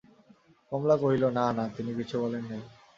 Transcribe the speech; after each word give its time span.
কমলা 0.71 0.95
কহিল, 1.01 1.23
না 1.37 1.45
না, 1.57 1.63
তিনি 1.75 1.91
কিছুই 1.97 2.21
বলেন 2.23 2.43
নাই। 2.49 2.61